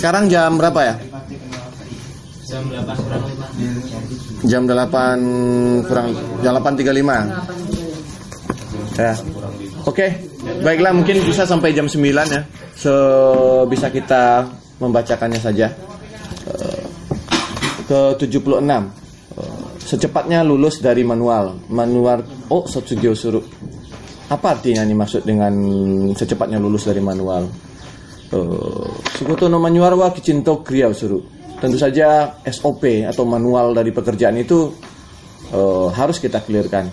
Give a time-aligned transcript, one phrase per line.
[0.00, 0.96] Sekarang jam berapa ya?
[2.48, 3.22] Jam 8 kurang
[4.42, 4.48] 5.
[4.48, 6.08] Jam 8 kurang
[6.40, 8.96] jam 8.35.
[8.96, 9.12] Ya.
[9.84, 10.08] Oke,
[10.64, 12.00] baiklah mungkin bisa sampai jam 9
[12.32, 12.40] ya.
[12.74, 14.48] So bisa kita
[14.80, 15.68] membacakannya saja.
[16.48, 16.80] Eh,
[17.84, 18.88] ke 76.
[19.36, 21.60] Eh, Secepatnya lulus dari manual.
[21.68, 23.44] Manual oh Sotsugyo Suru.
[24.30, 25.50] Apa artinya nih maksud dengan
[26.14, 27.50] secepatnya lulus dari manual?
[28.30, 31.18] Eh, Sukuto manual wa kicinto kriya suru.
[31.58, 34.70] Tentu saja SOP atau manual dari pekerjaan itu
[35.50, 36.86] eh, harus kita clearkan.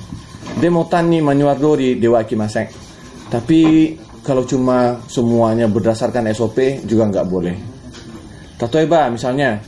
[0.58, 2.74] Demotan nih manual dori dewa kimasek.
[3.30, 3.94] Tapi
[4.26, 7.56] kalau cuma semuanya berdasarkan SOP juga nggak boleh.
[8.58, 9.62] Tatoeba misalnya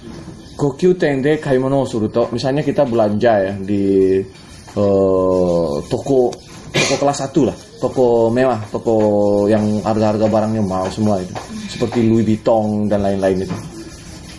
[0.57, 2.33] Kokyu tende kaimono suruto.
[2.33, 4.17] Misalnya kita belanja ya di
[4.73, 8.95] eh, toko toko kelas 1 lah, toko mewah, toko
[9.49, 11.33] yang harga-harga barangnya mahal semua itu.
[11.69, 13.57] Seperti Louis Vuitton dan lain-lain itu.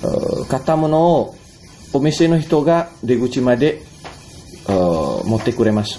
[0.00, 1.34] Eh, kata mono
[1.92, 3.70] omise no hito ga deguchi made
[4.66, 5.98] eh, motte kuremasu.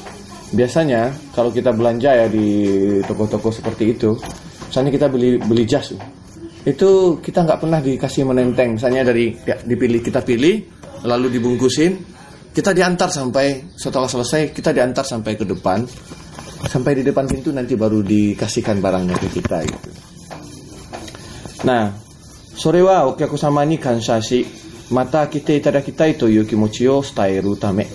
[0.52, 2.48] Biasanya kalau kita belanja ya di
[3.08, 4.20] toko-toko seperti itu,
[4.68, 5.96] misalnya kita beli beli jas
[6.62, 10.62] itu kita nggak pernah dikasih menenteng misalnya dari ya, dipilih kita pilih
[11.02, 11.98] lalu dibungkusin
[12.52, 15.88] kita diantar sampai setelah selesai kita diantar sampai ke depan.
[16.62, 19.90] Sampai di depan pintu nanti baru dikasihkan barangnya ke kita gitu.
[21.66, 21.90] Nah
[22.54, 24.46] sore wa okiaku sama ni kansashi
[24.94, 27.90] mata kita kita itu yu kimochi o staeru tame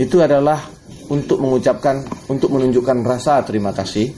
[0.00, 0.64] itu adalah
[1.12, 4.10] untuk mengucapkan untuk menunjukkan rasa terima kasih.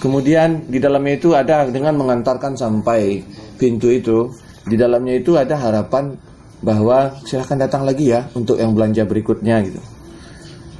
[0.00, 3.22] Kemudian di dalamnya itu ada dengan mengantarkan sampai
[3.54, 4.32] pintu itu.
[4.62, 6.14] Di dalamnya itu ada harapan
[6.62, 9.80] bahwa silahkan datang lagi ya untuk yang belanja berikutnya gitu.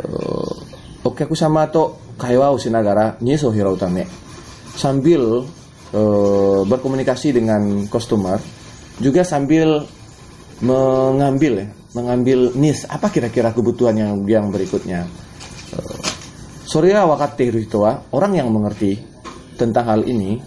[0.03, 0.55] Uh,
[1.03, 4.07] Oke aku sama to kaiwa usinagara nyiso hiro utame
[4.79, 5.43] sambil
[5.91, 8.39] uh, berkomunikasi dengan customer
[9.03, 9.83] juga sambil
[10.63, 11.69] mengambil ya
[11.99, 15.05] mengambil nis apa kira-kira kebutuhan yang yang berikutnya.
[15.75, 16.07] Uh,
[16.63, 18.97] Sorya wakate hiritoa orang yang mengerti
[19.59, 20.39] tentang hal ini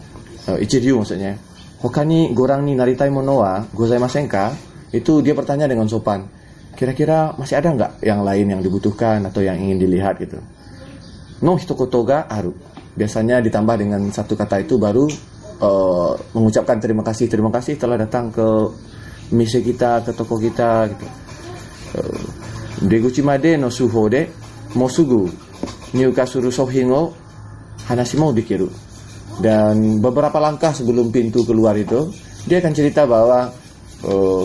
[0.50, 1.38] uh, ichiryu maksudnya
[1.86, 4.50] Hokani gorang ni naritai mono wa gozaimasen ka?
[4.96, 6.24] Itu dia bertanya dengan sopan.
[6.80, 10.40] Kira-kira masih ada nggak yang lain yang dibutuhkan atau yang ingin dilihat gitu?
[11.44, 12.56] No hitokoto ga aru.
[12.96, 15.04] Biasanya ditambah dengan satu kata itu baru
[15.60, 18.48] uh, mengucapkan terima kasih terima kasih telah datang ke
[19.36, 21.08] misi kita ke toko kita gitu.
[22.00, 22.24] Uh,
[22.88, 24.28] Deguchi made no suho de
[24.76, 25.32] mosugu
[25.96, 27.16] nyuka suru sohin o
[27.88, 28.68] hanashi mo dikiru
[29.40, 32.12] dan beberapa langkah sebelum pintu keluar itu
[32.44, 33.48] dia akan cerita bahwa
[34.04, 34.44] uh,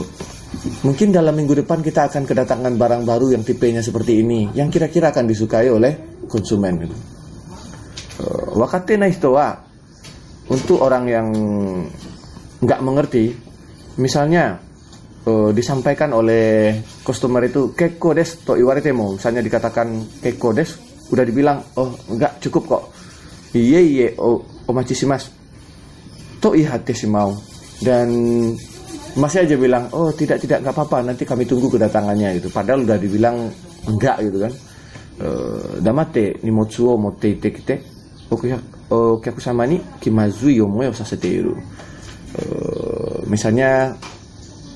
[0.82, 5.14] mungkin dalam minggu depan kita akan kedatangan barang baru yang tipenya seperti ini yang kira-kira
[5.14, 6.96] akan disukai oleh konsumen gitu.
[8.20, 9.48] Uh, wakate na wa?
[10.50, 11.28] Untuk orang yang
[12.60, 13.30] nggak mengerti
[14.02, 14.58] misalnya
[15.30, 16.74] uh, disampaikan oleh
[17.06, 20.70] customer itu kekko des to iwarete mo misalnya dikatakan kekko des
[21.14, 22.82] udah dibilang oh nggak cukup kok.
[23.54, 25.30] Iye iye oh omachi shimasu.
[26.42, 27.34] To ihate shimau.
[27.80, 28.08] Dan
[29.18, 32.48] masih aja bilang oh tidak tidak nggak apa-apa nanti kami tunggu kedatangannya gitu.
[32.52, 33.50] Padahal udah dibilang
[33.86, 34.52] enggak gitu kan.
[35.20, 37.76] Uh, damate nimotsu o motte ite kite?
[38.90, 41.54] Okiaku sama ni kimazui omoe o sasete iru
[42.38, 43.98] uh, misalnya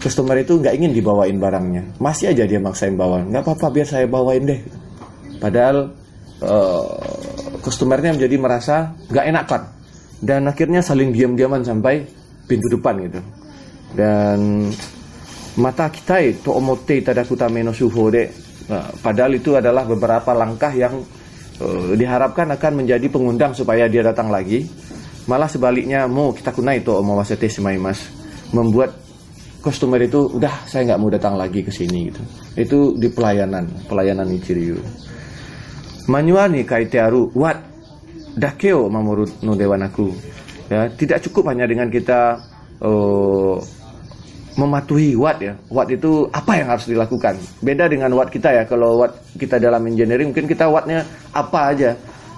[0.03, 1.97] customer itu nggak ingin dibawain barangnya.
[2.03, 3.25] Masih aja dia maksain bawa.
[3.25, 4.61] Nggak apa-apa biar saya bawain deh.
[5.41, 5.97] Padahal
[6.45, 6.93] uh,
[7.65, 9.63] customernya menjadi merasa nggak enakan.
[10.25, 12.05] Dan akhirnya saling diam-diaman sampai
[12.45, 13.21] pintu depan gitu
[13.95, 14.71] dan
[15.55, 18.31] mata kita itu omote tadakutame no suho de.
[18.65, 20.99] Nah, padahal itu adalah beberapa langkah yang
[21.63, 24.67] uh, diharapkan akan menjadi pengundang supaya dia datang lagi.
[25.25, 27.49] Malah sebaliknya mau kita kunai itu omawasete
[27.81, 28.03] mas.
[28.53, 28.93] Membuat
[29.65, 32.23] customer itu udah saya nggak mau datang lagi ke sini gitu.
[32.59, 34.77] Itu di pelayanan pelayanan Ichiryu.
[36.05, 37.57] Manual nih kaitearu what
[38.37, 40.11] dakeo mamurut no dewanaku
[40.67, 42.43] ya tidak cukup hanya dengan kita
[42.83, 43.57] uh,
[44.55, 45.55] mematuhi watt ya.
[45.71, 47.35] Watt itu apa yang harus dilakukan?
[47.63, 48.63] Beda dengan watt kita ya.
[48.67, 51.03] Kalau watt kita dalam engineering mungkin kita wattnya
[51.35, 51.91] apa aja?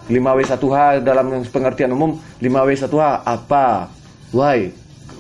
[0.07, 3.91] 5W1H dalam pengertian umum 5W1H apa?
[4.31, 4.71] Why?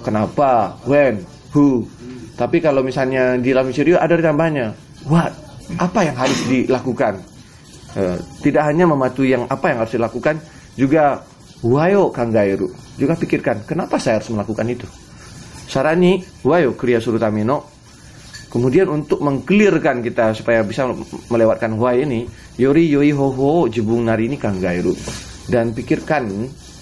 [0.06, 0.78] Kenapa?
[0.86, 1.26] When?
[1.52, 1.88] Who?
[2.36, 4.76] Tapi kalau misalnya di dalam studio ada tambahnya
[5.08, 5.32] what
[5.80, 7.18] apa yang harus dilakukan?
[7.96, 10.36] Uh, tidak hanya mematuhi yang apa yang harus dilakukan
[10.76, 11.24] juga
[11.64, 12.68] wayo kangairu.
[13.00, 14.86] Juga pikirkan, kenapa saya harus melakukan itu?
[15.66, 17.74] Sarani wayo kriya surutamino.
[18.46, 20.88] Kemudian untuk mengklirkan kita supaya bisa
[21.28, 22.24] melewatkan why ini,
[22.56, 24.94] yori yoi ho ho jebung nari ini kangairu.
[25.46, 26.26] dan pikirkan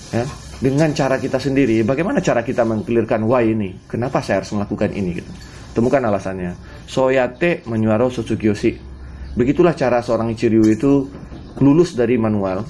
[0.09, 0.25] ya
[0.57, 3.77] dengan cara kita sendiri bagaimana cara kita mengklirkan why ini?
[3.85, 5.31] Kenapa saya harus melakukan ini gitu?
[5.77, 6.57] Temukan alasannya.
[6.89, 8.95] Soyate menyuaro sosukyoshi
[9.35, 11.11] begitulah cara seorang Ichiryu itu
[11.59, 12.63] lulus dari manual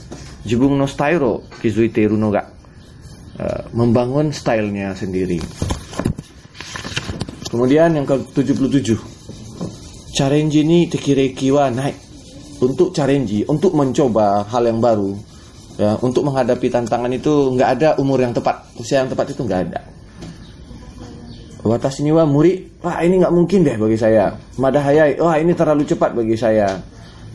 [0.44, 2.16] jibung no styro kizuiteru
[3.34, 5.42] Uh, membangun stylenya sendiri
[7.54, 8.98] kemudian yang ke-77
[10.10, 11.94] challenge ini tekireki wa naik
[12.58, 15.14] untuk challenge untuk mencoba hal yang baru
[15.78, 19.62] ya untuk menghadapi tantangan itu nggak ada umur yang tepat usia yang tepat itu nggak
[19.70, 19.94] ada
[21.64, 24.36] Watas ini wah muri, wah ini nggak mungkin deh bagi saya.
[24.60, 26.76] Madahayai, wah ini terlalu cepat bagi saya.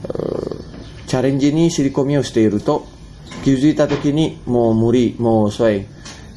[0.05, 0.53] Uh,
[1.09, 2.85] challenge ini sirikomi o shiteiru to
[4.45, 5.81] mau muri, mau soy.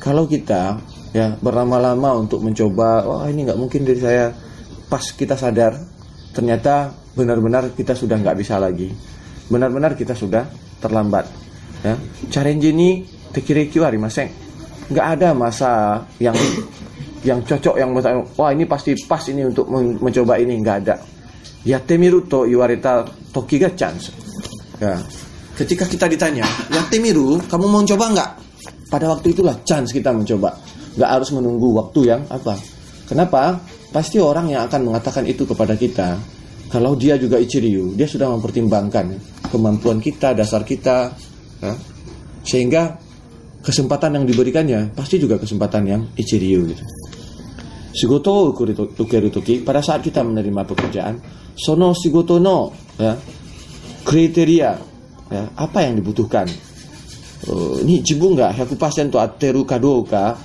[0.00, 0.80] Kalau kita
[1.12, 4.32] ya berlama-lama untuk mencoba, wah ini nggak mungkin dari saya.
[4.88, 5.72] Pas kita sadar,
[6.36, 8.92] ternyata benar-benar kita sudah nggak bisa lagi.
[9.48, 10.44] Benar-benar kita sudah
[10.84, 11.24] terlambat.
[11.80, 11.96] Ya,
[12.28, 14.28] challenge ini tekireki wa arimasen.
[14.92, 15.70] Nggak ada masa
[16.20, 16.36] yang
[17.22, 17.94] yang cocok yang
[18.34, 20.98] wah ini pasti pas ini untuk mencoba ini nggak ada
[21.62, 24.10] yatte miru to iwareta toki ga chance
[24.82, 24.98] ya
[25.54, 26.42] ketika kita ditanya
[26.74, 28.30] yatte miru kamu mau coba nggak
[28.90, 30.50] pada waktu itulah chance kita mencoba
[30.96, 32.56] nggak harus menunggu waktu yang apa.
[33.08, 33.60] Kenapa?
[33.92, 36.16] Pasti orang yang akan mengatakan itu kepada kita.
[36.72, 39.12] Kalau dia juga ichiryu dia sudah mempertimbangkan
[39.52, 41.12] kemampuan kita dasar kita
[41.60, 41.72] ya,
[42.40, 42.96] sehingga
[43.60, 46.84] kesempatan yang diberikannya pasti juga kesempatan yang ichiryu gitu.
[47.92, 51.20] Shigoto toki pada saat kita menerima pekerjaan,
[51.52, 53.12] sono shigoto no ya,
[54.08, 54.70] kriteria
[55.28, 56.48] ya, apa yang dibutuhkan.
[57.42, 60.38] Uh, ini jibu nggak 100% ateru kadoka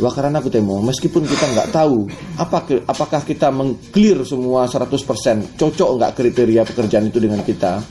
[0.00, 2.08] wakaran aku temo meskipun kita nggak tahu
[2.40, 7.82] apa apakah kita mengclear semua 100% cocok nggak kriteria pekerjaan itu dengan kita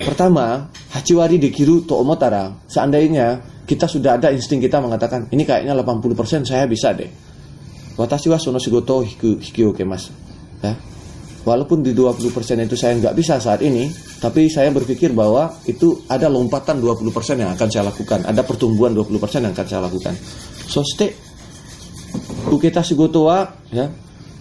[0.00, 6.44] pertama hachiwari dekiru to omotara seandainya kita sudah ada insting kita mengatakan ini kayaknya 80%
[6.44, 7.34] saya bisa deh
[7.94, 10.10] Watashi wa sono shigoto hiku, hikioke mas.
[10.62, 10.74] Ya.
[11.44, 12.32] Walaupun di 20%
[12.64, 17.04] itu saya nggak bisa saat ini, tapi saya berpikir bahwa itu ada lompatan 20%
[17.36, 20.16] yang akan saya lakukan, ada pertumbuhan 20% yang akan saya lakukan.
[20.64, 21.12] So ste
[22.48, 23.92] uketa shigoto wa ya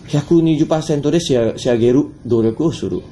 [0.07, 0.63] 120%
[1.03, 1.19] de
[1.59, 3.03] shiageru doreku suru.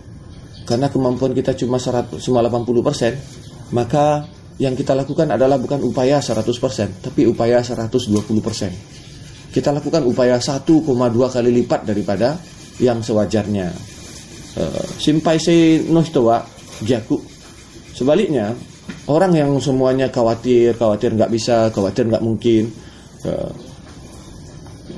[0.63, 4.23] Karena kemampuan kita cuma 100, cuma 80%, maka
[4.55, 9.01] yang kita lakukan adalah bukan upaya 100%, tapi upaya 120%
[9.51, 10.87] kita lakukan upaya 1,2
[11.27, 12.39] kali lipat daripada
[12.81, 13.69] yang sewajarnya.
[14.57, 16.43] Uh, simpai se no wa
[16.83, 17.21] jaku.
[17.95, 18.51] Sebaliknya,
[19.07, 22.73] orang yang semuanya khawatir, khawatir nggak bisa, khawatir nggak mungkin.
[23.21, 23.53] Uh,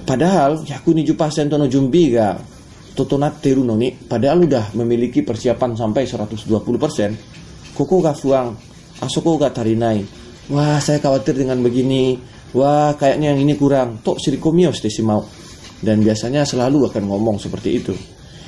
[0.08, 2.40] padahal yaku ni jupa sentono jumbi ga
[2.96, 7.76] totonat teru noni, padahal udah memiliki persiapan sampai 120%.
[7.76, 8.56] Koko ga fuang,
[9.02, 10.02] asoko ga tarinai.
[10.54, 12.20] Wah, saya khawatir dengan begini,
[12.54, 15.26] wah kayaknya yang ini kurang tok sirikomios si mau
[15.84, 17.94] dan biasanya selalu akan ngomong seperti itu.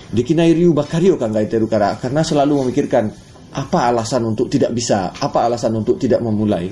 [0.10, 3.12] Dikinai riu bakario kan teru kara karena selalu memikirkan
[3.56, 6.72] apa alasan untuk tidak bisa apa alasan untuk tidak memulai?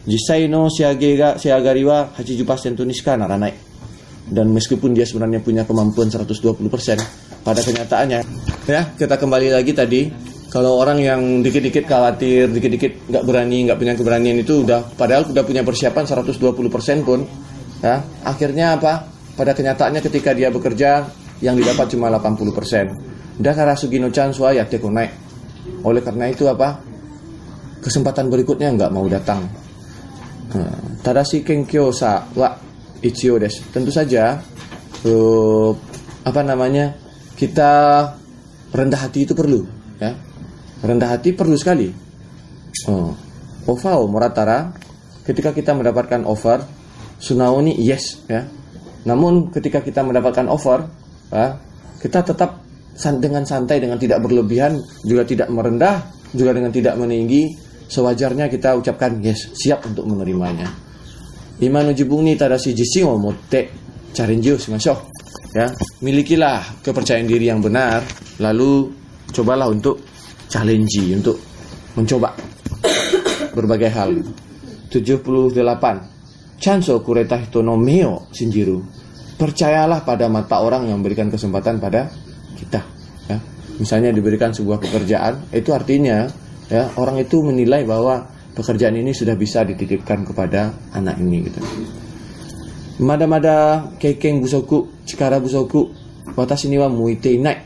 [0.00, 3.52] Jisai no siagariwa haji pasen tuniska naranai
[4.30, 6.40] dan meskipun dia sebenarnya punya kemampuan 120%
[7.44, 8.20] pada kenyataannya
[8.64, 10.00] ya kita kembali lagi tadi
[10.50, 15.46] kalau orang yang dikit-dikit khawatir, dikit-dikit nggak berani, nggak punya keberanian itu udah padahal udah
[15.46, 17.22] punya persiapan 120% pun,
[17.78, 19.06] ya akhirnya apa?
[19.40, 21.08] Pada kenyataannya ketika dia bekerja
[21.40, 23.40] yang didapat cuma 80%.
[23.40, 25.16] Udah karena Sugino Chan ya teko naik.
[25.80, 26.76] Oleh karena itu apa?
[27.80, 29.48] Kesempatan berikutnya nggak mau datang.
[30.52, 32.52] Nah, tadashi kenkyo sa wa
[33.00, 33.64] ichio des.
[33.72, 34.36] Tentu saja
[35.08, 35.72] uh,
[36.20, 36.92] apa namanya?
[37.32, 38.04] Kita
[38.76, 39.64] rendah hati itu perlu,
[39.96, 40.12] ya
[40.84, 41.88] rendah hati perlu sekali.
[42.92, 43.16] Oh.
[44.04, 44.76] Moratara
[45.24, 46.60] ketika kita mendapatkan offer
[47.16, 48.59] sunaoni yes ya.
[49.04, 50.84] Namun ketika kita mendapatkan offer
[51.32, 51.56] ya,
[52.00, 52.60] kita tetap
[53.00, 54.76] dengan santai dengan tidak berlebihan
[55.08, 56.04] juga tidak merendah
[56.36, 57.48] juga dengan tidak meninggi
[57.88, 60.68] sewajarnya kita ucapkan yes siap untuk menerimanya.
[61.60, 63.72] Imanu jibuni tadasi jising omote
[64.12, 64.96] carinjiu simasyo
[65.54, 65.70] ya
[66.04, 68.04] milikilah kepercayaan diri yang benar
[68.38, 68.92] lalu
[69.32, 70.02] cobalah untuk
[70.50, 71.36] challenge untuk
[71.96, 72.36] mencoba
[73.56, 74.12] berbagai hal.
[74.90, 76.19] 78.
[76.60, 78.84] Chanso kureta hitono meo shinjiru.
[79.40, 82.12] Percayalah pada mata orang yang memberikan kesempatan pada
[82.60, 82.84] kita.
[83.32, 83.40] Ya.
[83.80, 86.28] Misalnya diberikan sebuah pekerjaan, itu artinya
[86.68, 91.60] ya orang itu menilai bahwa pekerjaan ini sudah bisa dititipkan kepada anak ini gitu.
[93.00, 95.88] Mada-mada kekeng busoku, cikara busoku,
[96.36, 97.56] watashi ni wa muite inai.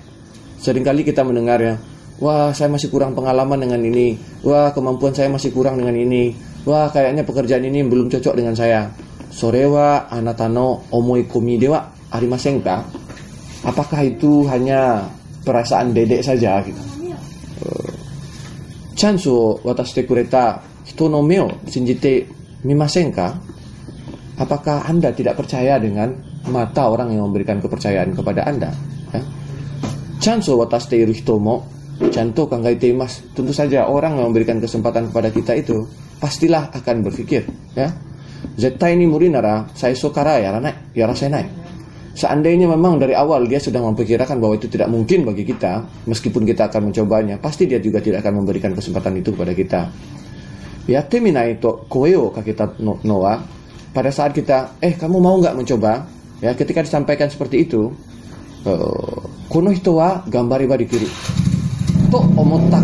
[0.62, 1.74] Seringkali kita mendengar ya,
[2.22, 4.14] wah saya masih kurang pengalaman dengan ini,
[4.46, 8.88] wah kemampuan saya masih kurang dengan ini, wah kayaknya pekerjaan ini belum cocok dengan saya.
[9.34, 11.26] Sorewa anatano omoi
[11.58, 11.80] dewa
[12.14, 12.86] arimasen ka?
[13.64, 15.08] Apakah itu hanya
[15.42, 16.82] perasaan dedek saja gitu?
[17.64, 17.92] Eh,
[18.94, 22.30] Chanso wataste kureta hito no me shinjite
[22.62, 23.34] mimasen ka?
[24.38, 26.14] Apakah Anda tidak percaya dengan
[26.50, 28.70] mata orang yang memberikan kepercayaan kepada Anda?
[29.10, 29.22] Ya.
[30.22, 31.66] Chanso wataste iru hito mo
[32.10, 33.22] Chanto kangaite mas.
[33.34, 35.86] Tentu saja orang yang memberikan kesempatan kepada kita itu
[36.18, 37.46] pastilah akan berpikir,
[37.78, 37.90] ya.
[38.54, 41.46] Zettai ini muri nara saya sokara ya ranai, ya rasenai.
[42.14, 46.70] Seandainya memang dari awal dia sudah memperkirakan bahwa itu tidak mungkin bagi kita, meskipun kita
[46.70, 49.80] akan mencobanya, pasti dia juga tidak akan memberikan kesempatan itu kepada kita.
[50.86, 53.40] Ya teminai to koeo kita no, noa
[53.94, 56.04] pada saat kita eh kamu mau nggak mencoba
[56.44, 57.88] ya ketika disampaikan seperti itu
[58.68, 61.08] eh, kono hito wa gambari ba kiri
[62.10, 62.18] to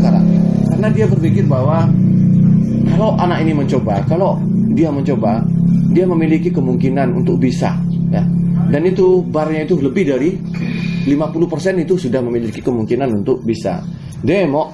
[0.00, 0.20] kara
[0.70, 1.88] karena dia berpikir bahwa
[2.88, 4.40] kalau anak ini mencoba kalau
[4.72, 5.44] dia mencoba
[5.90, 7.74] dia memiliki kemungkinan untuk bisa
[8.10, 8.22] ya.
[8.70, 10.30] Dan itu barnya itu lebih dari
[11.10, 13.82] 50% itu sudah memiliki kemungkinan untuk bisa.
[14.22, 14.70] Demo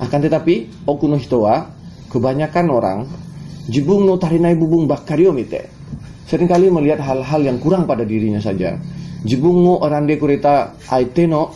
[0.00, 1.60] akan tetapi okuno hito wa
[2.08, 2.98] kebanyakan orang
[3.68, 5.68] jibung no tarinai bubung bakario mite.
[6.24, 8.80] Seringkali melihat hal-hal yang kurang pada dirinya saja.
[9.28, 11.52] Jibung no orande kurita aite no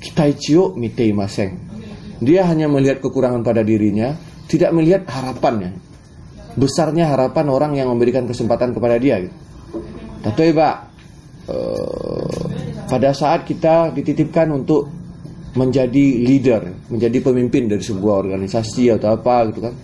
[0.00, 1.65] kitaichio mite imaseng
[2.22, 5.76] dia hanya melihat kekurangan pada dirinya tidak melihat harapannya
[6.56, 9.28] besarnya harapan orang yang memberikan kesempatan kepada dia
[10.26, 10.90] Tatoeba
[11.46, 12.42] eh,
[12.90, 14.90] pada saat kita dititipkan untuk
[15.54, 19.74] menjadi leader, menjadi pemimpin dari sebuah organisasi atau apa gitu kan.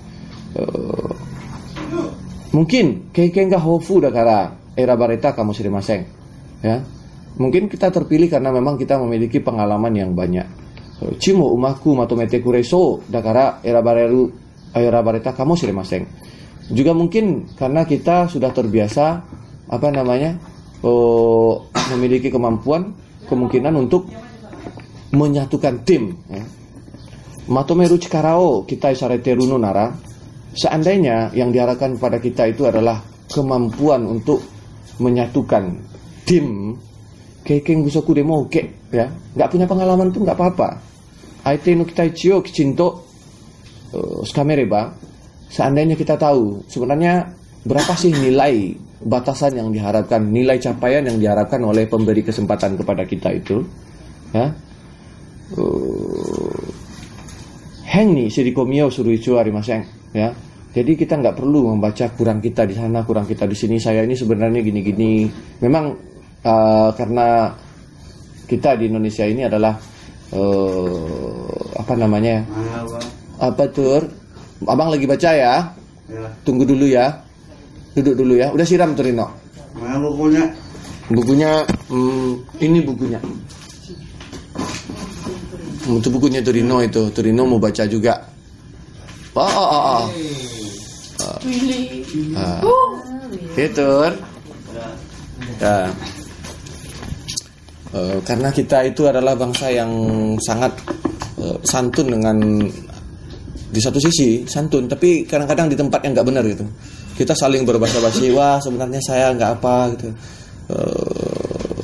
[0.59, 1.13] Eh,
[2.51, 6.03] mungkin keikenga hofu dakara era bareta kamu maseng
[6.59, 6.83] ya.
[7.33, 10.62] Mungkin kita terpilih karena memang kita memiliki pengalaman yang banyak.
[11.03, 14.31] Eh, Cimo umaku matomete kureso dakara era bareru
[14.71, 16.07] era bareta kamu maseng.
[16.71, 19.07] Juga mungkin karena kita sudah terbiasa
[19.67, 20.39] apa namanya
[20.87, 22.95] oh, memiliki kemampuan
[23.27, 24.07] kemungkinan untuk
[25.13, 26.15] menyatukan tim.
[26.31, 26.45] Ya.
[27.51, 29.91] Matomeru Cikarao kita isareteru nara.
[30.53, 33.01] Seandainya yang diarahkan pada kita itu adalah
[33.33, 34.45] kemampuan untuk
[35.01, 35.81] menyatukan
[36.29, 36.77] tim,
[37.41, 40.92] kekeng busoku demo oke ya, nggak punya pengalaman pun nggak apa-apa.
[41.43, 43.03] Aite no kita ichio kicinto
[43.95, 44.95] uh, skamereba.
[45.53, 47.29] Seandainya kita tahu sebenarnya
[47.67, 48.73] berapa sih nilai
[49.03, 53.61] batasan yang diharapkan, nilai capaian yang diharapkan oleh pemberi kesempatan kepada kita itu,
[54.33, 54.49] ya.
[55.53, 56.65] Uh,
[57.85, 59.85] heng nih sirikomio suruichu arimaseng,
[60.17, 60.33] ya.
[60.73, 63.77] Jadi kita nggak perlu membaca kurang kita di sana, kurang kita di sini.
[63.77, 65.29] Saya ini sebenarnya gini-gini.
[65.61, 65.93] Memang
[66.49, 67.53] uh, karena
[68.49, 69.77] kita di Indonesia ini adalah
[70.33, 72.45] uh, apa namanya?
[73.39, 74.05] Apa tuh?
[74.67, 75.55] Abang lagi baca ya?
[76.45, 77.23] Tunggu dulu ya.
[77.93, 78.49] Duduk dulu ya.
[78.53, 79.29] Udah siram tuh Rino.
[79.77, 80.45] Mana bukunya?
[81.13, 81.51] Bukunya
[81.93, 83.21] hmm, ini bukunya.
[85.83, 87.13] Itu bukunya Torino itu.
[87.13, 88.23] Torino mau baca juga.
[89.33, 90.03] Oh, oh, oh, oh.
[92.37, 92.61] Ah.
[93.57, 93.91] Itu.
[95.61, 95.91] Ya.
[97.93, 99.93] Eh, karena kita itu adalah bangsa yang
[100.41, 100.73] sangat
[101.37, 102.41] eh, santun dengan
[103.73, 106.65] di satu sisi santun, tapi kadang-kadang di tempat yang nggak benar gitu.
[107.13, 110.09] Kita saling berbahasa basi, wah sebenarnya saya nggak apa gitu.
[110.73, 111.77] Eh,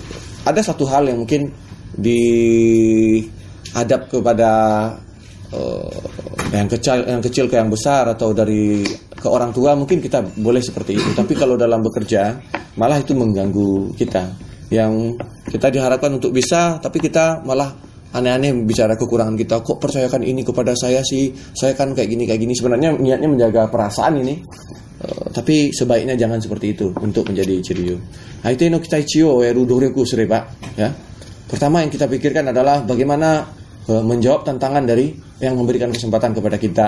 [0.49, 1.53] ada satu hal yang mungkin
[1.93, 4.53] dihadap kepada
[5.53, 5.93] eh,
[6.57, 8.81] yang kecil yang kecil ke yang besar atau dari
[9.13, 12.41] ke orang tua mungkin kita boleh seperti itu tapi kalau dalam bekerja
[12.81, 15.17] malah itu mengganggu kita yang
[15.49, 17.73] kita diharapkan untuk bisa tapi kita malah
[18.13, 22.41] aneh-aneh bicara kekurangan kita kok percayakan ini kepada saya sih saya kan kayak gini kayak
[22.41, 24.35] gini sebenarnya niatnya menjaga perasaan ini
[24.99, 28.03] Eh, tapi sebaiknya jangan seperti itu untuk menjadi cirio.
[28.43, 30.03] Haite no kita cio eru doreku
[30.75, 30.91] ya.
[31.47, 33.47] Pertama yang kita pikirkan adalah bagaimana
[33.87, 36.87] eh, menjawab tantangan dari yang memberikan kesempatan kepada kita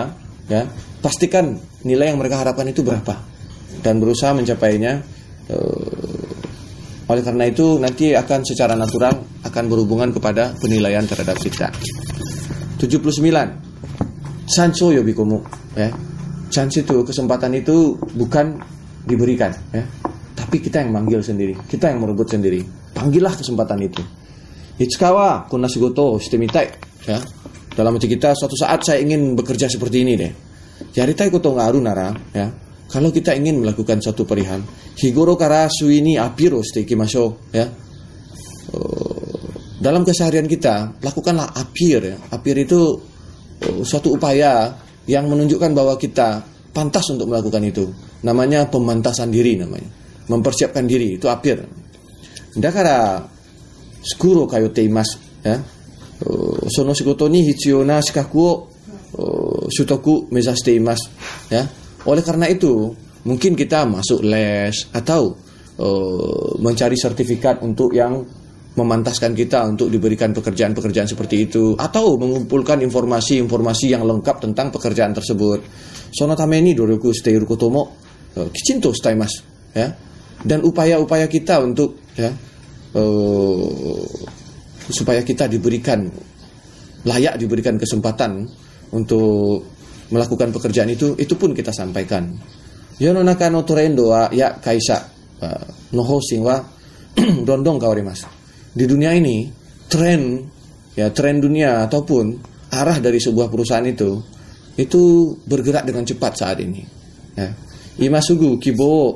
[0.50, 0.66] ya.
[0.98, 1.54] Pastikan
[1.86, 3.14] nilai yang mereka harapkan itu berapa
[3.86, 5.06] dan berusaha mencapainya.
[5.46, 6.19] Eh,
[7.10, 11.66] oleh karena itu nanti akan secara natural akan berhubungan kepada penilaian terhadap kita.
[12.78, 15.42] 79 Sancho yobikomu
[15.74, 15.90] ya.
[16.50, 18.62] Chance itu kesempatan itu bukan
[19.10, 19.82] diberikan ya.
[20.38, 22.62] Tapi kita yang manggil sendiri kita yang merebut sendiri.
[22.94, 24.02] Panggillah kesempatan itu.
[24.78, 26.66] Itsukawa kunasigoto shitemitai
[27.10, 27.18] ya.
[27.74, 30.32] Dalam hati kita suatu saat saya ingin bekerja seperti ini deh.
[30.94, 34.60] Yaritai koto ngaru nara ya kalau kita ingin melakukan suatu perihal
[34.98, 37.66] higoro kara suini apiro stekimasho ya
[38.70, 39.48] Eh,
[39.80, 43.00] dalam keseharian kita lakukanlah apir ya apir itu
[43.64, 44.70] eh, suatu upaya
[45.10, 47.90] yang menunjukkan bahwa kita pantas untuk melakukan itu.
[48.22, 49.88] Namanya pemantasan diri namanya.
[50.30, 51.58] Mempersiapkan diri itu apir.
[52.54, 53.24] Dakara
[54.04, 55.58] skuro kayo teimas ya.
[56.20, 59.24] Uh, sono shigoto ni hitsuyou na shikaku o
[59.72, 61.08] shutoku mezashite imasu
[61.48, 61.64] ya.
[62.08, 62.92] Oleh karena itu,
[63.28, 65.36] mungkin kita masuk les atau
[65.76, 68.24] uh, mencari sertifikat untuk yang
[68.70, 75.60] memantaskan kita untuk diberikan pekerjaan-pekerjaan seperti itu atau mengumpulkan informasi-informasi yang lengkap tentang pekerjaan tersebut.
[76.14, 77.82] Sono tameni doroku steiru kotomo
[78.38, 79.34] uh, kichinto mas
[79.74, 79.88] ya.
[80.40, 82.32] Dan upaya-upaya kita untuk ya
[82.96, 84.06] uh,
[84.88, 86.08] supaya kita diberikan
[87.04, 88.48] layak diberikan kesempatan
[88.96, 89.79] untuk
[90.10, 92.30] melakukan pekerjaan itu itu pun kita sampaikan.
[93.00, 94.98] Yono nakano torendo wa ya kaisa
[95.40, 95.64] uh,
[95.96, 96.60] noho singwa
[97.48, 98.22] dondong mas
[98.70, 99.48] di dunia ini
[99.88, 100.44] tren
[100.94, 102.38] ya tren dunia ataupun
[102.70, 104.20] arah dari sebuah perusahaan itu
[104.78, 106.82] itu bergerak dengan cepat saat ini.
[107.34, 107.50] Ya.
[108.00, 109.10] Imasugu kibo uh,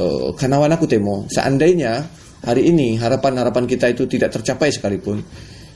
[0.00, 2.04] eh, kanawan aku temo seandainya
[2.40, 5.20] hari ini harapan-harapan kita itu tidak tercapai sekalipun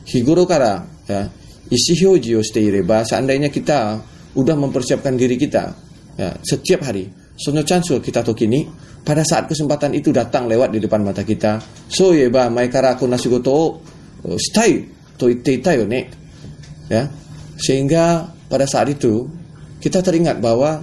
[0.09, 1.29] higuro kara ya
[1.69, 4.01] isihyoji o reba seandainya kita
[4.35, 5.75] udah mempersiapkan diri kita.
[6.19, 7.11] Ya setiap hari.
[7.35, 8.63] Sono chansu kita tokini
[9.03, 11.59] pada saat kesempatan itu datang lewat di depan mata kita.
[11.91, 13.83] So ye ba mai kara aku nasigoto
[14.23, 14.87] uh, stai
[15.19, 16.01] to itte yo ne
[16.87, 17.03] ya.
[17.59, 19.27] Sehingga pada saat itu
[19.83, 20.79] kita teringat bahwa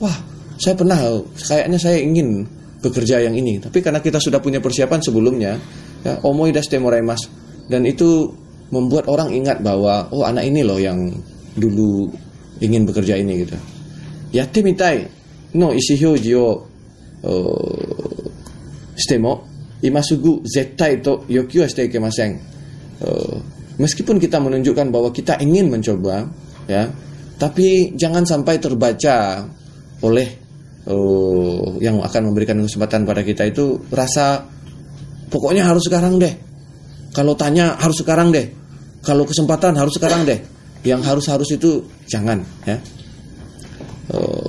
[0.00, 0.16] wah
[0.56, 0.96] saya pernah
[1.36, 2.48] kayaknya saya ingin
[2.80, 3.60] bekerja yang ini.
[3.60, 5.52] Tapi karena kita sudah punya persiapan sebelumnya
[6.00, 7.28] ya omoi daste mas.
[7.68, 8.26] Dan itu
[8.72, 11.12] membuat orang ingat bahwa oh anak ini loh yang
[11.54, 12.08] dulu
[12.59, 13.57] ingin bekerja ini gitu
[14.31, 15.07] ya timitai
[15.55, 16.15] no isi o
[18.95, 19.47] しても
[19.81, 22.39] 今すぐ絶対と要求はしていけません
[23.77, 26.31] meskipun kita menunjukkan bahwa kita ingin mencoba
[26.67, 26.87] ya
[27.35, 29.43] tapi jangan sampai terbaca
[29.99, 30.27] oleh
[30.87, 34.47] uh, yang akan memberikan kesempatan pada kita itu rasa
[35.27, 36.31] pokoknya harus sekarang deh
[37.11, 38.47] kalau tanya harus sekarang deh
[39.03, 40.39] kalau kesempatan harus sekarang deh
[40.86, 42.76] yang harus harus itu jangan ya
[44.16, 44.48] uh,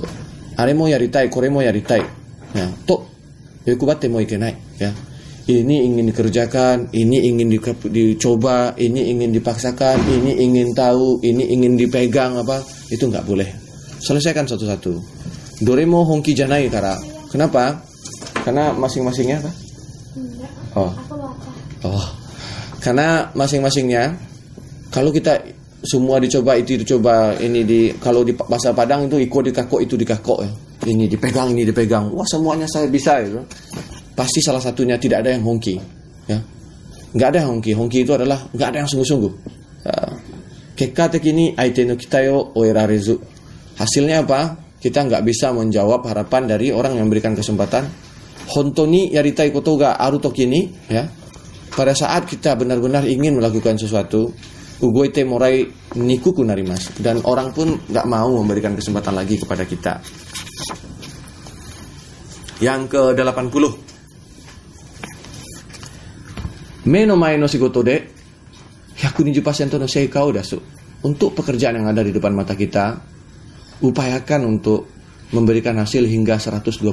[0.60, 3.08] are mo yaritai kore mo yaritai Ya, tok
[3.64, 4.92] yukubate mau ikenai ya.
[5.42, 7.58] Ini ingin dikerjakan, ini ingin di,
[7.90, 12.62] dicoba, ini ingin dipaksakan, ini ingin tahu, ini ingin dipegang apa,
[12.94, 13.50] itu nggak boleh.
[13.98, 15.02] Selesaikan satu-satu.
[15.66, 16.94] Doremo hongki janai kara.
[17.26, 17.74] Kenapa?
[18.46, 19.52] Karena masing-masingnya apa?
[20.78, 20.92] Oh.
[21.90, 22.06] Oh.
[22.78, 24.14] Karena masing-masingnya
[24.94, 25.42] kalau kita
[25.82, 30.38] semua dicoba itu dicoba ini di kalau di bahasa Padang itu iko dikakok itu dikakok
[30.46, 30.50] ya.
[30.86, 32.14] Ini dipegang ini dipegang.
[32.14, 33.42] Wah semuanya saya bisa itu
[34.14, 35.74] pasti salah satunya tidak ada yang hongki
[36.30, 36.38] ya.
[37.12, 39.32] Nggak ada hongki hongki itu adalah nggak ada yang sungguh-sungguh.
[39.82, 39.98] Ya.
[40.72, 43.18] kekate kini aite no kita yo oerarezu
[43.74, 44.40] hasilnya apa?
[44.78, 47.86] Kita nggak bisa menjawab harapan dari orang yang memberikan kesempatan.
[48.54, 51.06] Hontoni yaritai kotoga aruto kini ya.
[51.72, 54.30] Pada saat kita benar-benar ingin melakukan sesuatu
[54.82, 55.62] ugoite morai
[55.96, 56.90] nikuku narimas.
[56.98, 60.02] Dan orang pun nggak mau memberikan kesempatan lagi kepada kita.
[62.62, 63.64] Yang ke-80
[66.86, 68.06] Meno mae no shigoto de.
[69.02, 70.62] 120% no seikao dasu
[71.02, 73.02] Untuk pekerjaan yang ada di depan mata kita
[73.82, 74.86] Upayakan untuk
[75.34, 76.86] memberikan hasil hingga 120%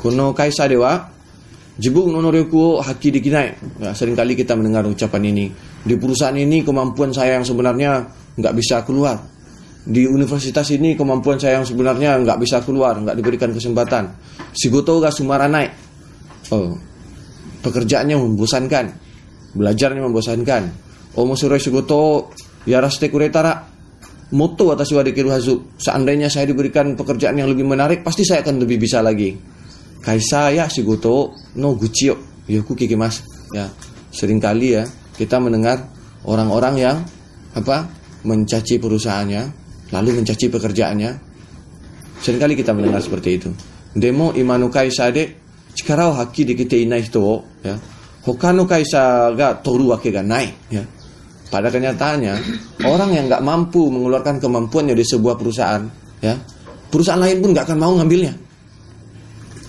[0.00, 1.12] Kuno kaisa dewa
[1.80, 3.56] Jibuk no noryoku haki dikinai.
[3.80, 5.48] Ya, Seringkali kita mendengar ucapan ini
[5.80, 8.04] Di perusahaan ini kemampuan saya yang sebenarnya
[8.36, 9.16] nggak bisa keluar
[9.80, 14.12] di universitas ini kemampuan saya yang sebenarnya nggak bisa keluar, nggak diberikan kesempatan.
[14.52, 15.72] Sigoto gak sumara naik.
[16.52, 16.76] Oh,
[17.64, 18.86] pekerjaannya membosankan,
[19.56, 20.62] belajarnya membosankan.
[21.16, 22.30] Omo sure sigoto
[22.68, 23.66] yaraste kuretara
[24.36, 25.74] moto atas wadikiru hazu.
[25.80, 29.32] Seandainya saya diberikan pekerjaan yang lebih menarik, pasti saya akan lebih bisa lagi.
[30.00, 33.24] Kaisa ya sigoto no gucio, yoku kiki mas.
[33.50, 33.66] Ya,
[34.12, 34.84] sering kali ya
[35.20, 35.84] kita mendengar
[36.24, 36.96] orang-orang yang
[37.52, 37.84] apa
[38.24, 39.42] mencaci perusahaannya
[39.92, 41.28] lalu mencaci pekerjaannya.
[42.20, 43.48] Seringkali kita mendengar seperti itu.
[43.92, 45.36] Demo imanukai sade
[45.76, 47.76] chikara o hakki dekite inai hito ya
[48.24, 50.84] hoka no kaisa ga toru wake ga nai ya.
[51.50, 52.34] Pada kenyataannya,
[52.86, 55.82] orang yang nggak mampu mengeluarkan kemampuannya di sebuah perusahaan,
[56.22, 56.38] ya,
[56.86, 58.30] perusahaan lain pun nggak akan mau ngambilnya.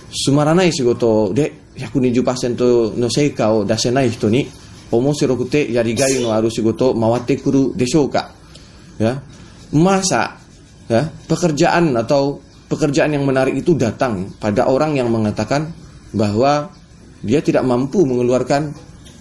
[0.06, 4.46] Sumaranai shigoto de yakuniju pasento no seika o dasenai hito ni
[4.92, 8.28] omosirokute yarigai no aru shigoto mawatte kuru deshouka?
[9.00, 9.18] Ya,
[9.72, 10.36] masa
[10.86, 15.72] ya, pekerjaan atau pekerjaan yang menarik itu datang pada orang yang mengatakan
[16.12, 16.68] bahwa
[17.24, 18.70] dia tidak mampu mengeluarkan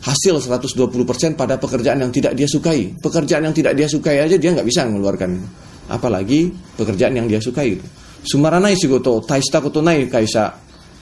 [0.02, 2.92] hasil 120% pada pekerjaan yang tidak dia sukai.
[2.98, 5.32] Pekerjaan yang tidak dia sukai aja dia nggak bisa mengeluarkan.
[5.92, 6.48] apalagi
[6.80, 7.84] pekerjaan yang dia sukai gitu.
[8.24, 10.56] Sumaranai sigoto taista kotonai kaisa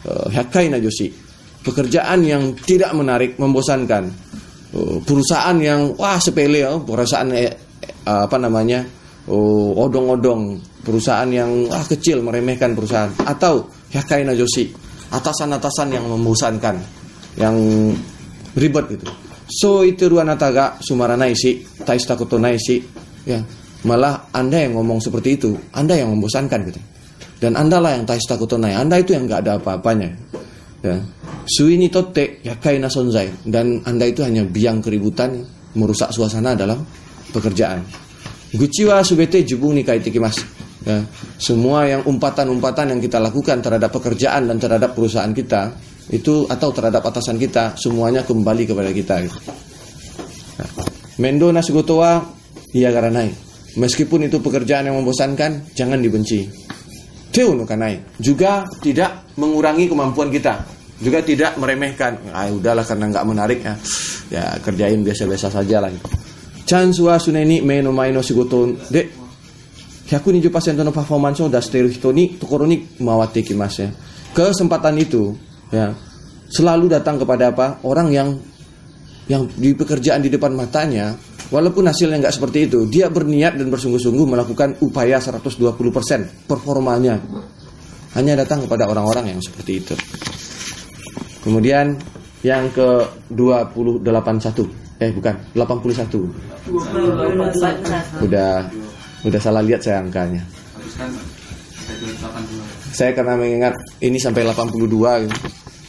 [0.07, 1.29] uh, hakai najosi.
[1.59, 4.28] Pekerjaan yang tidak menarik, membosankan.
[4.69, 7.49] Uh, perusahaan yang wah sepele ya, perusahaan eh,
[8.05, 8.85] apa namanya?
[9.29, 14.69] Oh, odong-odong, perusahaan yang wah kecil meremehkan perusahaan atau hakai najosi,
[15.13, 16.81] atasan-atasan yang membosankan,
[17.37, 17.57] yang
[18.57, 19.05] ribet gitu.
[19.49, 22.81] So itu ruanataga sumaranai si, taista kotonai si,
[23.25, 23.41] ya
[23.85, 26.81] malah anda yang ngomong seperti itu, anda yang membosankan gitu.
[27.39, 30.09] Dan anda lah yang taista kotonai, anda itu yang nggak ada apa-apanya.
[30.83, 30.99] Ya.
[31.49, 35.41] Suini totte yakai nasonzai dan anda itu hanya biang keributan
[35.73, 36.85] merusak suasana dalam
[37.33, 37.81] pekerjaan.
[38.53, 39.85] Guciwa subete jubung nih
[40.21, 40.37] mas.
[40.85, 41.01] Ya.
[41.41, 45.73] Semua yang umpatan-umpatan yang kita lakukan terhadap pekerjaan dan terhadap perusahaan kita
[46.13, 49.15] itu atau terhadap atasan kita semuanya kembali kepada kita.
[49.25, 49.37] Gitu.
[50.61, 50.69] Nah,
[51.17, 52.29] mendo nasigotowa
[52.77, 53.33] iya garanai.
[53.77, 56.49] Meskipun itu pekerjaan yang membosankan, jangan dibenci.
[57.29, 60.65] Teu kanai juga tidak mengurangi kemampuan kita,
[60.99, 62.19] juga tidak meremehkan.
[62.35, 63.73] Ah udahlah karena nggak menarik ya,
[64.31, 65.91] ya kerjain biasa-biasa saja lah.
[66.67, 69.29] Chan sua suneni meno maino sigoton de
[70.09, 73.93] Hyaku pasien tono performance da steru hitoni tokoroni mawate kimasya.
[74.33, 75.37] Kesempatan itu
[75.69, 75.93] ya
[76.49, 78.29] selalu datang kepada apa orang yang
[79.29, 81.13] yang di pekerjaan di depan matanya
[81.53, 87.21] walaupun hasilnya nggak seperti itu dia berniat dan bersungguh-sungguh melakukan upaya 120% performanya
[88.17, 89.93] hanya datang kepada orang-orang yang seperti itu
[91.43, 91.97] kemudian
[92.43, 93.03] yang ke
[93.35, 94.63] 281
[94.99, 96.27] eh bukan 81
[98.23, 98.67] udah
[99.27, 100.43] udah salah lihat saya angkanya
[102.91, 105.37] saya karena mengingat ini sampai 82 gitu.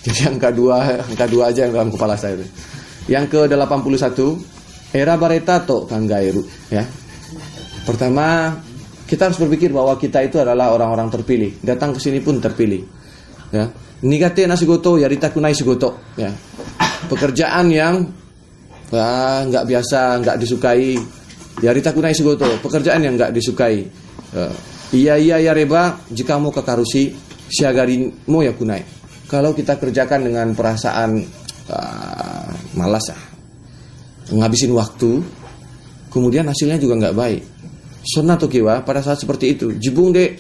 [0.01, 2.47] Jadi angka dua, angka dua aja yang dalam kepala saya itu.
[3.13, 6.41] Yang ke 81 era baretato kanggairu
[6.73, 6.89] ya.
[7.85, 8.57] Pertama
[9.05, 11.53] kita harus berpikir bahwa kita itu adalah orang-orang terpilih.
[11.61, 12.81] Datang ke sini pun terpilih.
[13.53, 13.69] Ya.
[14.01, 16.33] Nigate nasigoto yarita kunai sigoto ya.
[17.09, 18.07] Pekerjaan yang
[18.97, 20.97] ah, nggak biasa, nggak disukai.
[21.61, 23.85] Yarita kunai sigoto, pekerjaan yang nggak disukai.
[24.33, 24.49] Ya.
[24.91, 27.15] Iya iya ya reba jika mau ke karusi
[27.47, 28.83] siagarin ya kunai
[29.31, 31.23] kalau kita kerjakan dengan perasaan
[31.71, 33.19] uh, malas ya,
[34.35, 35.23] ngabisin waktu,
[36.11, 37.43] kemudian hasilnya juga nggak baik.
[38.03, 40.35] Sona kiwa pada saat seperti itu, jibung de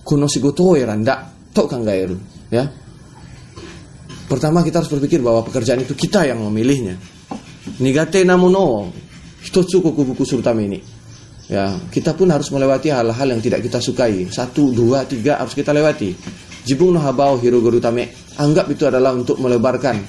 [0.00, 1.20] kuno sigoto ya randa
[1.52, 2.16] tok kang gairu,
[2.48, 2.64] ya.
[4.24, 6.96] Pertama kita harus berpikir bahwa pekerjaan itu kita yang memilihnya.
[7.80, 8.88] Nigate namuno
[9.44, 10.80] hitotsu kuku buku surutame ini.
[11.44, 14.24] Ya, kita pun harus melewati hal-hal yang tidak kita sukai.
[14.32, 16.16] Satu, dua, tiga harus kita lewati.
[16.64, 18.08] Jibung no habao hirogoro tame.
[18.40, 20.00] Anggap itu adalah untuk melebarkan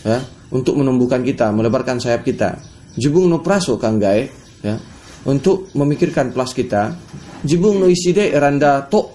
[0.00, 2.56] ya, untuk menumbuhkan kita, melebarkan sayap kita.
[2.96, 4.32] Jibung no praso kanggai
[4.64, 4.80] ya,
[5.28, 6.96] untuk memikirkan plus kita.
[7.44, 9.12] Jibung no iside randa to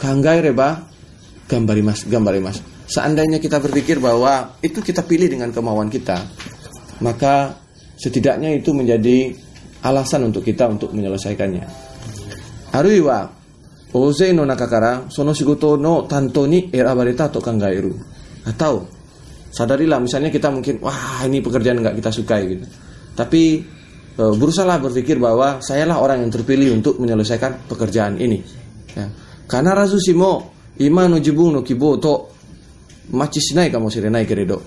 [0.00, 0.80] kanggai reba
[1.44, 2.69] gambari mas, gambari mas.
[2.90, 6.26] Seandainya kita berpikir bahwa itu kita pilih dengan kemauan kita,
[6.98, 7.54] maka
[7.94, 9.30] setidaknya itu menjadi
[9.86, 11.64] alasan untuk kita untuk menyelesaikannya.
[12.74, 13.40] Haruiwa
[13.90, 17.90] Ose no nakakara sono shigoto no tanto ni erabareta atau kangairu.
[18.46, 18.86] Atau
[19.50, 22.66] sadarilah misalnya kita mungkin wah ini pekerjaan nggak kita sukai gitu.
[23.18, 23.42] Tapi
[24.14, 28.38] e, berpikir bahwa sayalah orang yang terpilih untuk menyelesaikan pekerjaan ini.
[28.94, 29.10] Ya.
[29.50, 32.30] Karena rasu simo ima no jibung no kibo to
[33.14, 34.62] machi sinai kamu sirenai keredo.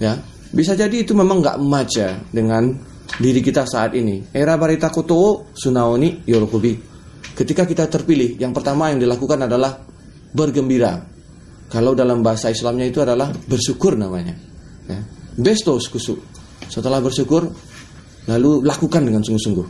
[0.00, 0.18] Ya.
[0.54, 2.70] Bisa jadi itu memang nggak match ya dengan
[3.18, 4.22] diri kita saat ini.
[4.30, 6.94] Era barita koto sunaoni yorokobi
[7.34, 9.74] Ketika kita terpilih, yang pertama yang dilakukan adalah
[10.30, 11.02] bergembira.
[11.66, 14.38] Kalau dalam bahasa Islamnya itu adalah bersyukur namanya.
[14.86, 15.02] Ya.
[15.34, 16.22] Bestos kusuk.
[16.70, 17.50] Setelah bersyukur,
[18.30, 19.66] lalu lakukan dengan sungguh-sungguh.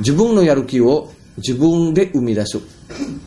[0.00, 2.64] Jebung no yarukiwo, jebung de umidasuk.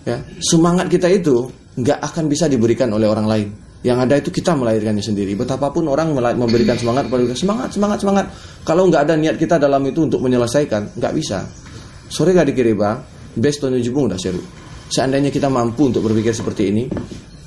[0.02, 0.18] Ya.
[0.42, 3.48] Semangat kita itu nggak akan bisa diberikan oleh orang lain.
[3.86, 5.38] Yang ada itu kita melahirkannya sendiri.
[5.38, 8.26] Betapapun orang memberikan semangat kepada kita, semangat, semangat, semangat.
[8.66, 11.46] Kalau nggak ada niat kita dalam itu untuk menyelesaikan, nggak bisa.
[12.08, 13.04] Sore gak dikiriba,
[13.36, 14.40] best jubung udah seru.
[14.88, 16.88] Seandainya kita mampu untuk berpikir seperti ini,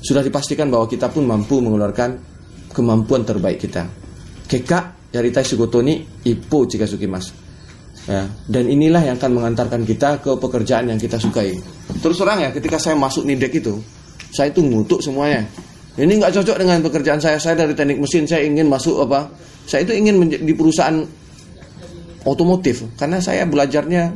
[0.01, 2.09] sudah dipastikan bahwa kita pun mampu mengeluarkan
[2.69, 3.89] kemampuan terbaik kita.
[4.45, 7.33] Keka dari Sugotoni Ipo jika mas.
[8.09, 11.53] Ya, dan inilah yang akan mengantarkan kita ke pekerjaan yang kita sukai.
[12.01, 13.77] Terus terang ya, ketika saya masuk nidek itu,
[14.33, 15.45] saya itu ngutuk semuanya.
[15.99, 17.35] Ini nggak cocok dengan pekerjaan saya.
[17.35, 19.27] Saya dari teknik mesin, saya ingin masuk apa?
[19.67, 21.03] Saya itu ingin di perusahaan
[22.23, 22.87] otomotif.
[22.95, 24.13] Karena saya belajarnya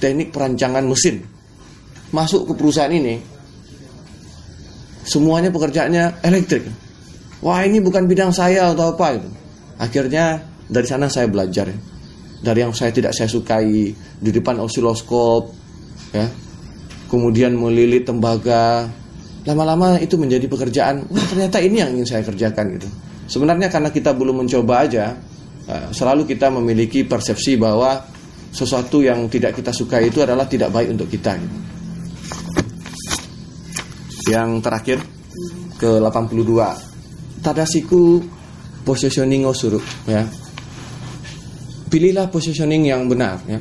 [0.00, 1.20] teknik perancangan mesin.
[2.08, 3.20] Masuk ke perusahaan ini
[5.08, 6.68] semuanya pekerjaannya elektrik.
[7.40, 9.28] Wah ini bukan bidang saya atau apa itu
[9.80, 11.72] akhirnya dari sana saya belajar.
[12.38, 15.50] Dari yang saya tidak saya sukai di depan osiloskop
[16.14, 16.28] ya.
[17.08, 18.84] Kemudian melilit tembaga
[19.48, 22.88] lama-lama itu menjadi pekerjaan wah ternyata ini yang ingin saya kerjakan gitu.
[23.28, 25.16] Sebenarnya karena kita belum mencoba aja
[25.64, 27.96] eh, selalu kita memiliki persepsi bahwa
[28.52, 31.58] sesuatu yang tidak kita suka itu adalah tidak baik untuk kita gitu.
[34.28, 35.00] yang terakhir
[35.80, 38.20] ke 82 tadasiku
[38.84, 40.28] positioning suruh ya.
[41.88, 43.56] Pilihlah positioning yang benar ya.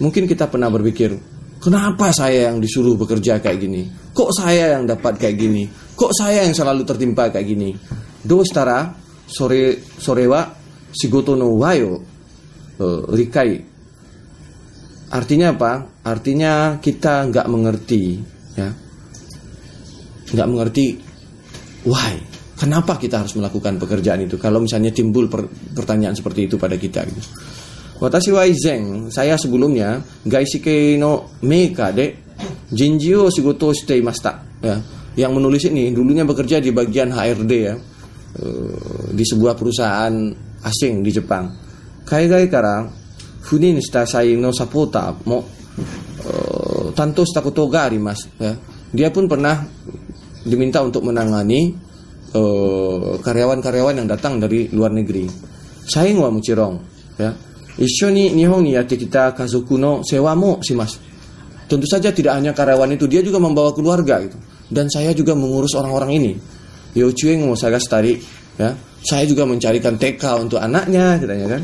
[0.00, 1.34] mungkin kita pernah berpikir
[1.64, 3.88] kenapa saya yang disuruh bekerja kayak gini?
[4.12, 5.64] Kok saya yang dapat kayak gini?
[5.96, 7.72] Kok saya yang selalu tertimpa kayak gini?
[8.20, 8.92] Dostara
[9.24, 10.52] sore sorewa
[10.92, 12.04] shigoto no wayo
[12.84, 13.72] uh, rikai.
[15.08, 15.72] Artinya apa?
[16.04, 18.20] Artinya kita nggak mengerti
[18.60, 18.68] ya.
[20.34, 20.86] Nggak mengerti
[21.88, 26.74] why kenapa kita harus melakukan pekerjaan itu kalau misalnya timbul per, pertanyaan seperti itu pada
[26.78, 27.30] kita gitu
[27.94, 32.10] Watashi wa izen, saya sebelumnya gaishike no meika de
[32.74, 34.42] jinji o shigoto shite imashita.
[34.58, 34.82] Ya,
[35.14, 37.74] yang menulis ini dulunya bekerja di bagian HRD ya.
[38.42, 40.10] eh, Di sebuah perusahaan
[40.66, 41.54] asing di Jepang.
[42.02, 42.82] Kaigai kara
[43.46, 45.46] funin shita sai no sapota mo
[46.18, 48.58] eh, tanto shita koto ga arimasu ya.
[48.90, 49.62] Dia pun pernah
[50.42, 51.93] diminta untuk menangani
[52.34, 55.30] Eh, karyawan-karyawan yang datang dari luar negeri.
[55.86, 56.74] saya Saing mau cirong,
[57.14, 57.30] ya.
[57.78, 60.98] Isho ni nihong ni ati kita kasukuno no sewa mo mas.
[61.70, 64.34] Tentu saja tidak hanya karyawan itu, dia juga membawa keluarga gitu.
[64.66, 66.32] Dan saya juga mengurus orang-orang ini.
[66.98, 68.18] yo Yochue mau saya tari,
[68.58, 68.74] ya.
[69.06, 71.62] Saya juga mencarikan TK untuk anaknya, katanya kan.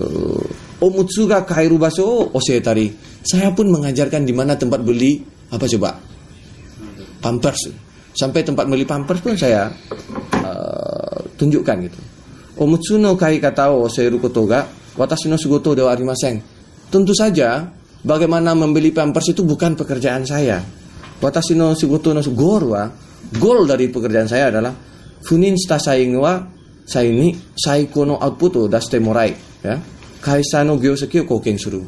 [0.00, 0.40] oh,
[0.80, 2.88] Omutsuga kairu baso oh, osetari.
[3.20, 5.20] Saya pun mengajarkan di mana tempat beli
[5.52, 5.92] apa coba?
[7.20, 7.85] Pampers
[8.16, 9.68] Sampai tempat beli pampers pun saya
[10.40, 12.00] uh, tunjukkan gitu.
[12.56, 14.64] Omutsu no kai kata o oseru koto ga
[14.96, 16.40] watashi no shigoto dewa arimasen.
[16.88, 17.68] Tentu saja
[18.00, 20.64] bagaimana membeli pampers itu bukan pekerjaan saya.
[21.20, 22.88] Watashi no shigoto no goal wa
[23.36, 24.72] goal dari pekerjaan saya adalah
[25.20, 26.40] funin shita saing wa
[26.88, 29.76] sai ni saiko no output o dashite morai ya.
[30.24, 31.84] Kaisa no gyoseki o koken suru.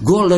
[0.00, 0.32] Goal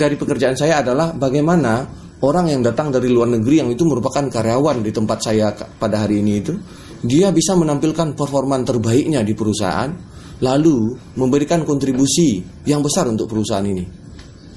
[0.00, 1.84] dari pekerjaan saya adalah bagaimana
[2.24, 6.24] orang yang datang dari luar negeri yang itu merupakan karyawan di tempat saya pada hari
[6.24, 6.56] ini itu
[7.04, 9.92] dia bisa menampilkan performa terbaiknya di perusahaan
[10.40, 13.84] lalu memberikan kontribusi yang besar untuk perusahaan ini.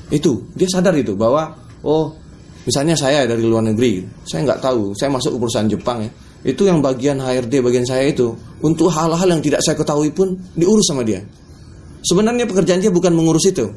[0.07, 1.51] Itu dia sadar itu bahwa
[1.83, 2.15] oh
[2.63, 6.11] misalnya saya dari luar negeri, saya nggak tahu, saya masuk ke perusahaan Jepang ya.
[6.47, 8.31] Itu yang bagian HRD bagian saya itu
[8.63, 11.19] untuk hal-hal yang tidak saya ketahui pun diurus sama dia.
[12.07, 13.67] Sebenarnya pekerjaan dia bukan mengurus itu.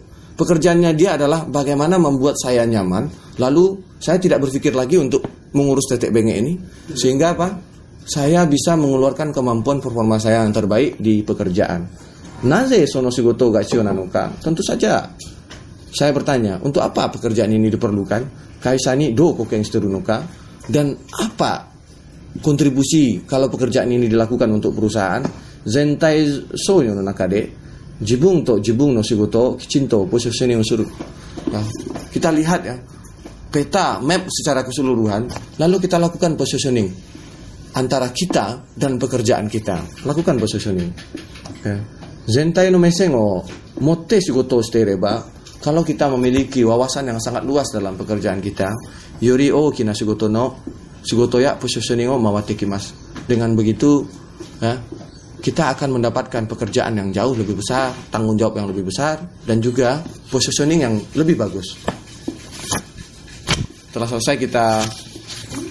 [0.41, 3.37] Pekerjaannya dia adalah bagaimana membuat saya nyaman.
[3.37, 5.21] Lalu saya tidak berpikir lagi untuk
[5.53, 6.57] mengurus tetek bengek ini.
[6.97, 7.61] Sehingga apa?
[8.09, 11.85] Saya bisa mengeluarkan kemampuan performa saya yang terbaik di pekerjaan.
[12.49, 14.25] Naze sono shigoto ga ka?
[14.41, 15.05] Tentu saja
[15.93, 18.23] saya bertanya, untuk apa pekerjaan ini diperlukan?
[18.65, 20.25] Kaisani do koken shiteru no ka?
[20.65, 21.69] Dan apa
[22.41, 25.21] kontribusi kalau pekerjaan ini dilakukan untuk perusahaan?
[25.69, 26.25] Zentai
[28.01, 30.85] soyo no naka de jibung to jibung no shigoto kichinto positioning o suru.
[31.53, 31.65] Nah,
[32.13, 32.77] kita lihat ya
[33.51, 36.89] peta map secara keseluruhan, lalu kita lakukan positioning
[37.75, 40.07] antara kita dan pekerjaan kita.
[40.07, 40.91] Lakukan positioning.
[41.65, 41.77] Ya.
[42.31, 43.43] Zentai no mesen o
[43.81, 45.23] motte shigoto shitereba,
[45.61, 48.71] kalau kita memiliki wawasan yang sangat luas dalam pekerjaan kita,
[49.21, 50.63] yori o kina shigoto no
[51.03, 52.95] shigoto ya positioning o mawatte kimasu.
[53.27, 54.07] Dengan begitu,
[54.63, 54.79] ya,
[55.41, 60.05] kita akan mendapatkan pekerjaan yang jauh lebih besar, tanggung jawab yang lebih besar, dan juga
[60.29, 61.81] positioning yang lebih bagus.
[63.91, 64.67] Setelah selesai kita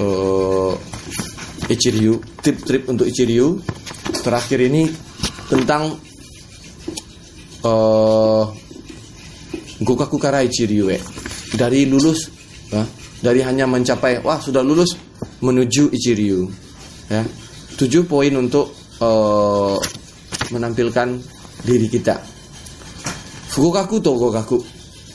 [0.02, 0.74] uh,
[1.70, 3.62] Ichiryu, tip-trip untuk Ichiryu.
[4.20, 4.90] Terakhir ini
[5.48, 5.96] tentang
[7.64, 8.44] uh,
[9.80, 11.00] Gokaku Kara Ichiryu eh.
[11.56, 12.28] Dari lulus,
[12.74, 12.84] ya,
[13.24, 14.98] dari hanya mencapai, wah sudah lulus
[15.40, 16.50] menuju Ichiryu.
[17.08, 17.24] Ya.
[17.80, 19.76] Tujuh poin untuk uh,
[20.52, 21.08] menampilkan
[21.64, 22.20] diri kita.
[23.50, 24.58] Fugokaku to gokaku.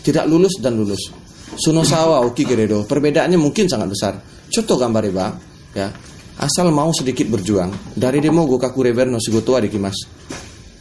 [0.05, 1.09] Tidak lulus dan lulus.
[1.55, 2.85] Sunosawa oki keredo.
[2.85, 4.13] Perbedaannya mungkin sangat besar.
[4.51, 5.29] Contoh gambar ya,
[5.73, 5.89] ya.
[6.35, 9.95] Asal mau sedikit berjuang, dari demo gokaku rever no shigoto adikimas.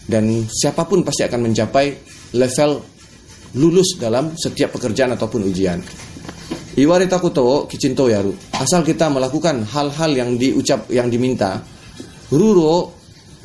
[0.02, 1.88] Dan siapa pun pasti akan mencapai
[2.34, 2.82] level
[3.62, 5.78] lulus dalam setiap pekerjaan ataupun ujian.
[6.74, 8.34] Iwarita kuto kicinto yaru.
[8.58, 11.62] Asal kita melakukan hal-hal yang diucap yang diminta,
[12.34, 12.92] ruro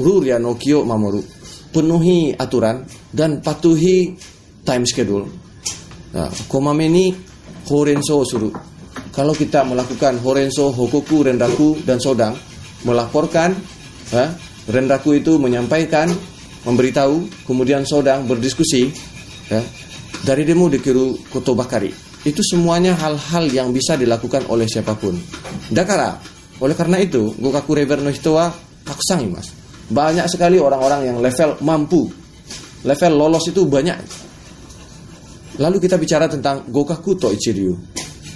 [0.01, 1.21] rurya no kyo mamoru.
[1.69, 4.17] Penuhi aturan dan patuhi
[4.65, 5.29] time schedule.
[6.17, 7.13] Nah, komame ni
[7.69, 8.49] horenso suru.
[9.13, 12.33] Kalau kita melakukan horenso, hokoku, rendaku dan sodang,
[12.87, 13.53] melaporkan
[14.09, 14.33] ya,
[14.69, 16.13] Renraku itu menyampaikan,
[16.69, 18.93] memberitahu, kemudian Sodang berdiskusi,
[19.49, 19.65] ya,
[20.29, 21.89] dari demo dikiru Koto Bakari.
[22.21, 25.17] Itu semuanya hal-hal yang bisa dilakukan oleh siapa pun.
[25.73, 26.21] Dakara,
[26.61, 29.53] oleh karena itu, Gokaku Reverno Hitoa taksangi mas.
[29.89, 32.09] Banyak sekali orang-orang yang level mampu,
[32.85, 33.97] level lolos itu banyak.
[35.59, 37.75] Lalu kita bicara tentang Gokaku To Ichiryu.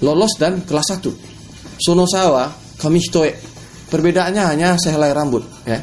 [0.03, 1.79] Lolos dan kelas 1.
[1.79, 3.31] Sonosawa kami hitoe.
[3.87, 5.79] Perbedaannya hanya sehelai rambut ya.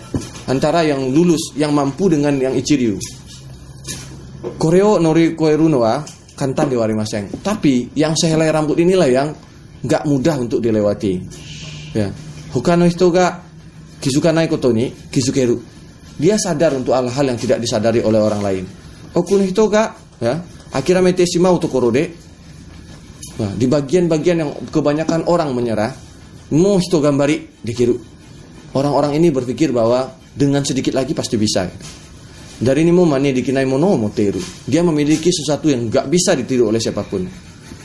[0.49, 2.97] Antara yang lulus, yang mampu dengan yang Ichiryu.
[4.59, 6.03] Koreo nori koeruno wa
[6.35, 7.31] kantan diwari maseng.
[7.39, 9.29] Tapi yang sehelai rambut inilah yang
[9.79, 11.13] nggak mudah untuk dilewati.
[11.95, 12.11] Ya.
[12.51, 13.48] Hukano hito ga
[14.09, 15.61] kizukanai koto ni kizukeru.
[16.17, 18.65] Dia sadar untuk hal-hal yang tidak disadari oleh orang lain.
[19.13, 20.41] Okuno hito ga ya
[20.73, 22.29] akiramete shimau tokoro de
[23.39, 25.95] Nah, di bagian-bagian yang kebanyakan orang menyerah,
[26.51, 27.95] mo hito gambari dikiru.
[28.75, 31.63] Orang-orang ini berpikir bahwa dengan sedikit lagi pasti bisa.
[32.59, 34.43] Dari ini mani dikinai mono moteru.
[34.67, 37.23] Dia memiliki sesuatu yang gak bisa ditiru oleh siapa pun.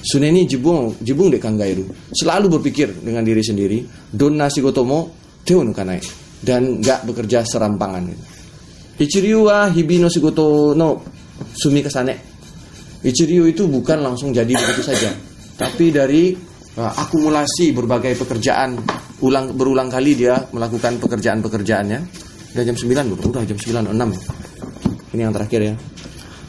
[0.03, 1.87] Suneni jibung jibung de kangairu.
[2.11, 3.87] Selalu berpikir dengan diri sendiri.
[4.11, 6.01] Don nasi gotomo teo no kanai.
[6.45, 8.09] Dan gak bekerja serampangan.
[9.01, 9.69] Ichiryu wa
[10.77, 10.89] no
[11.57, 12.15] sumi kasane.
[13.05, 15.13] Ichiryu itu bukan langsung jadi begitu saja.
[15.55, 16.35] Tapi dari
[16.81, 18.77] uh, akumulasi berbagai pekerjaan
[19.23, 22.01] ulang berulang kali dia melakukan pekerjaan-pekerjaannya.
[22.55, 23.31] Udah jam 9 belum?
[23.35, 24.21] Udah jam 9 6 ya.
[25.15, 25.75] Ini yang terakhir ya.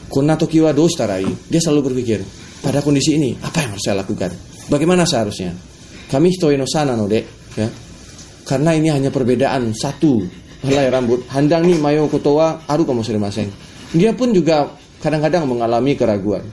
[0.06, 1.26] Konna tokiwa dostarai.
[1.50, 2.22] Dia selalu berpikir,
[2.62, 4.30] pada kondisi ini apa yang harus saya lakukan?
[4.70, 5.54] Bagaimana seharusnya?
[6.06, 7.20] Kami hitoi no sana no de,
[7.58, 7.66] ya.
[8.46, 10.22] Karena ini hanya perbedaan satu
[10.62, 11.26] helai rambut.
[11.34, 13.50] Handang nih mayo kotowa aru kamu masing.
[13.90, 14.70] Dia pun juga
[15.02, 16.46] kadang-kadang mengalami keraguan.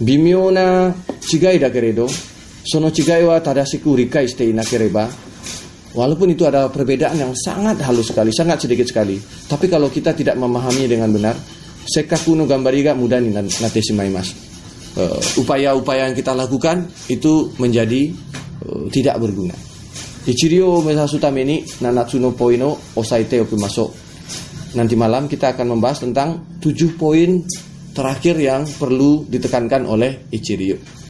[0.00, 2.08] Bimiona chigai da keredo,
[2.64, 5.08] sono chigai wa tadasiku rikai shite inakereba.
[5.90, 9.18] Walaupun itu ada perbedaan yang sangat halus sekali, sangat sedikit sekali.
[9.20, 11.34] Tapi kalau kita tidak memahami dengan benar,
[11.82, 13.80] sekaku no gambariga mudah nih nate
[14.12, 14.30] mas.
[15.38, 18.10] upaya-upaya yang kita lakukan itu menjadi
[18.66, 19.69] uh, tidak berguna.
[20.20, 23.88] Ichirio mesasutameni nanatsuno poino osaite masuk.
[24.76, 27.40] Nanti malam kita akan membahas tentang tujuh poin
[27.96, 30.76] terakhir yang perlu ditekankan oleh Ichirio.